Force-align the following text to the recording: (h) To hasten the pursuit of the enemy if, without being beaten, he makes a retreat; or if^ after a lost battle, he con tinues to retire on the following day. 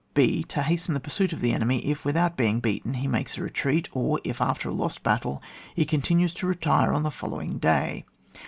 (h) 0.15 0.45
To 0.47 0.63
hasten 0.63 0.95
the 0.95 0.99
pursuit 0.99 1.31
of 1.31 1.41
the 1.41 1.51
enemy 1.53 1.77
if, 1.85 2.03
without 2.03 2.35
being 2.35 2.59
beaten, 2.59 2.95
he 2.95 3.07
makes 3.07 3.37
a 3.37 3.43
retreat; 3.43 3.87
or 3.91 4.19
if^ 4.25 4.43
after 4.43 4.69
a 4.69 4.73
lost 4.73 5.03
battle, 5.03 5.43
he 5.75 5.85
con 5.85 6.01
tinues 6.01 6.33
to 6.37 6.47
retire 6.47 6.91
on 6.91 7.03
the 7.03 7.11
following 7.11 7.59
day. 7.59 8.03